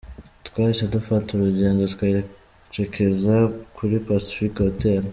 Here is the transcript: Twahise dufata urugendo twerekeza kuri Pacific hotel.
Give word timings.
Twahise 0.47 0.83
dufata 0.95 1.29
urugendo 1.33 1.81
twerekeza 1.93 3.35
kuri 3.75 3.95
Pacific 4.07 4.53
hotel. 4.65 5.03